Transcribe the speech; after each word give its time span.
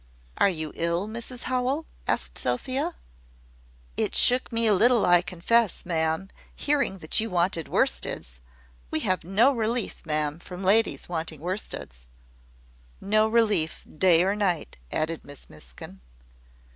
"Are 0.39 0.49
you 0.49 0.71
ill, 0.73 1.07
Mrs 1.07 1.43
Howell?" 1.43 1.85
asked 2.07 2.35
Sophia. 2.39 2.95
"It 3.95 4.15
shook 4.15 4.51
me 4.51 4.65
a 4.65 4.73
little, 4.73 5.05
I 5.05 5.21
confess, 5.21 5.85
ma'am, 5.85 6.29
hearing 6.55 6.97
that 7.05 7.19
you 7.19 7.29
wanted 7.29 7.67
worsteds. 7.67 8.39
We 8.89 9.01
have 9.01 9.23
no 9.23 9.51
relief, 9.53 10.03
ma'am, 10.03 10.39
from 10.39 10.63
ladies 10.63 11.07
wanting 11.07 11.39
worsteds." 11.39 12.07
"No 12.99 13.27
relief, 13.27 13.83
day 13.99 14.23
or 14.23 14.35
night," 14.35 14.77
added 14.91 15.23
Miss 15.23 15.47
Miskin. 15.51 16.01